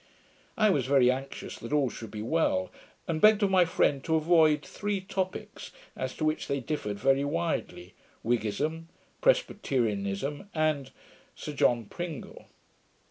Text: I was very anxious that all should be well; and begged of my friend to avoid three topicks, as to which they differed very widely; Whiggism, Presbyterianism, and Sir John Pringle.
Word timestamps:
I 0.57 0.71
was 0.71 0.87
very 0.87 1.11
anxious 1.11 1.59
that 1.59 1.71
all 1.71 1.91
should 1.91 2.09
be 2.09 2.23
well; 2.23 2.71
and 3.07 3.21
begged 3.21 3.43
of 3.43 3.51
my 3.51 3.65
friend 3.65 4.03
to 4.05 4.15
avoid 4.15 4.65
three 4.65 4.99
topicks, 4.99 5.69
as 5.95 6.15
to 6.17 6.25
which 6.25 6.47
they 6.47 6.59
differed 6.59 6.97
very 6.97 7.23
widely; 7.23 7.93
Whiggism, 8.23 8.87
Presbyterianism, 9.21 10.49
and 10.55 10.89
Sir 11.35 11.53
John 11.53 11.85
Pringle. 11.85 12.45